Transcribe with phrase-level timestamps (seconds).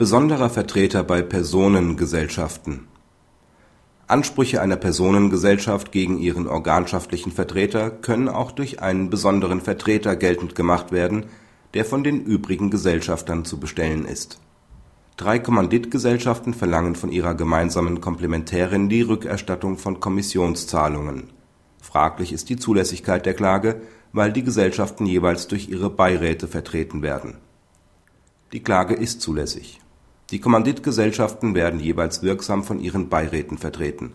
[0.00, 2.88] Besonderer Vertreter bei Personengesellschaften
[4.06, 10.90] Ansprüche einer Personengesellschaft gegen ihren organschaftlichen Vertreter können auch durch einen besonderen Vertreter geltend gemacht
[10.90, 11.26] werden,
[11.74, 14.40] der von den übrigen Gesellschaftern zu bestellen ist.
[15.18, 21.24] Drei Kommanditgesellschaften verlangen von ihrer gemeinsamen Komplementärin die Rückerstattung von Kommissionszahlungen.
[21.82, 23.82] Fraglich ist die Zulässigkeit der Klage,
[24.14, 27.36] weil die Gesellschaften jeweils durch ihre Beiräte vertreten werden.
[28.54, 29.78] Die Klage ist zulässig
[30.30, 34.12] die Kommanditgesellschaften werden jeweils wirksam von ihren Beiräten vertreten.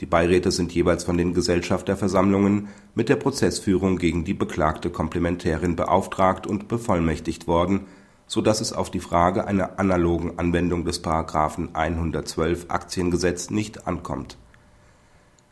[0.00, 6.46] Die Beiräte sind jeweils von den Gesellschafterversammlungen mit der Prozessführung gegen die beklagte Komplementärin beauftragt
[6.46, 7.86] und bevollmächtigt worden,
[8.26, 11.02] so dass es auf die Frage einer analogen Anwendung des§
[11.72, 14.36] 112 Aktiengesetz nicht ankommt.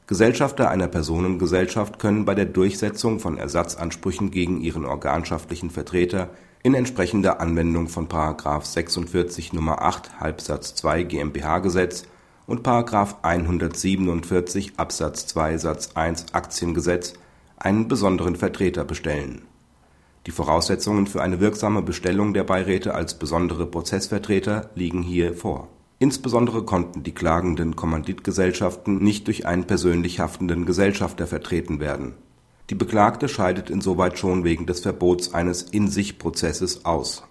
[0.06, 6.28] Gesellschafter einer Personengesellschaft können bei der Durchsetzung von Ersatzansprüchen gegen ihren organschaftlichen Vertreter
[6.62, 8.06] in entsprechender Anwendung von§
[8.64, 9.80] 46 Nr.
[9.80, 12.04] 8 Halbsatz 2 GmbH-Gesetz
[12.46, 12.66] und§
[13.22, 17.14] 147 Absatz 2 Satz 1 Aktiengesetz
[17.56, 19.46] einen besonderen Vertreter bestellen.
[20.26, 25.68] Die Voraussetzungen für eine wirksame Bestellung der Beiräte als besondere Prozessvertreter liegen hier vor.
[26.04, 32.14] Insbesondere konnten die klagenden Kommanditgesellschaften nicht durch einen persönlich haftenden Gesellschafter vertreten werden
[32.70, 37.22] die Beklagte scheidet insoweit schon wegen des Verbots eines In-sich-Prozesses aus.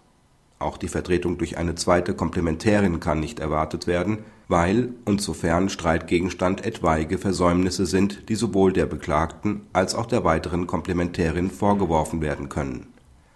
[0.59, 6.63] Auch die Vertretung durch eine zweite Komplementärin kann nicht erwartet werden, weil und sofern Streitgegenstand
[6.63, 12.92] etwaige Versäumnisse sind, die sowohl der Beklagten als auch der weiteren Komplementärin vorgeworfen werden können.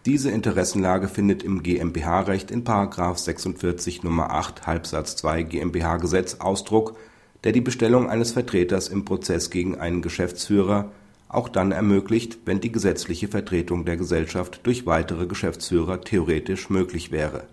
[0.07, 2.63] Diese Interessenlage findet im GmbH-Recht in§
[3.17, 4.31] 46 Nr.
[4.31, 6.95] 8 Halbsatz 2 GmbH-Gesetz Ausdruck,
[7.43, 10.93] der die Bestellung eines Vertreters im Prozess gegen einen Geschäftsführer
[11.27, 17.43] auch dann ermöglicht, wenn die gesetzliche Vertretung der Gesellschaft durch weitere Geschäftsführer theoretisch möglich wäre.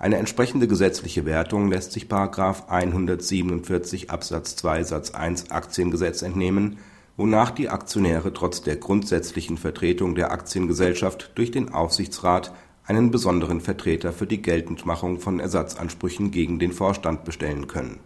[0.00, 2.06] Eine entsprechende gesetzliche Wertung lässt sich§
[2.66, 6.78] 147 Absatz 2 Satz 1 Aktiengesetz entnehmen,
[7.16, 12.52] wonach die Aktionäre trotz der grundsätzlichen Vertretung der Aktiengesellschaft durch den Aufsichtsrat
[12.84, 18.00] einen besonderen Vertreter für die Geltendmachung von Ersatzansprüchen gegen den Vorstand bestellen können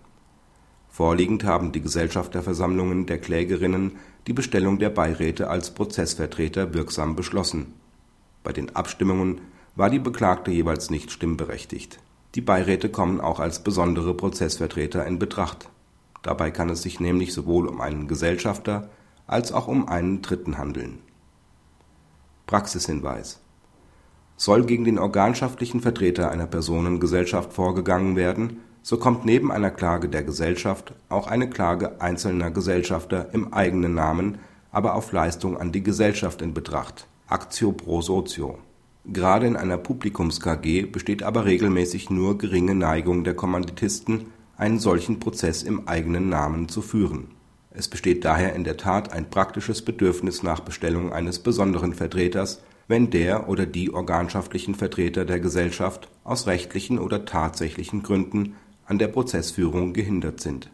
[0.96, 7.74] Vorliegend haben die Gesellschafterversammlungen der Klägerinnen die Bestellung der Beiräte als Prozessvertreter wirksam beschlossen.
[8.42, 9.42] Bei den Abstimmungen
[9.74, 11.98] war die Beklagte jeweils nicht stimmberechtigt.
[12.34, 15.68] Die Beiräte kommen auch als besondere Prozessvertreter in Betracht.
[16.26, 18.90] Dabei kann es sich nämlich sowohl um einen Gesellschafter
[19.28, 20.98] als auch um einen Dritten handeln.
[22.46, 23.40] Praxishinweis
[24.36, 30.22] Soll gegen den organschaftlichen Vertreter einer Personengesellschaft vorgegangen werden so kommt neben einer Klage der
[30.22, 34.38] Gesellschaft auch eine Klage einzelner Gesellschafter im eigenen Namen,
[34.70, 38.58] aber auf Leistung an die Gesellschaft in Betracht (Actio pro Socio).
[39.04, 44.26] Gerade in einer Publikums-KG besteht aber regelmäßig nur geringe Neigung der Kommanditisten,
[44.56, 47.28] einen solchen Prozess im eigenen Namen zu führen.
[47.70, 53.10] Es besteht daher in der Tat ein praktisches Bedürfnis nach Bestellung eines besonderen Vertreters, wenn
[53.10, 58.54] der oder die organschaftlichen Vertreter der Gesellschaft aus rechtlichen oder tatsächlichen Gründen
[58.86, 60.70] an der Prozessführung gehindert sind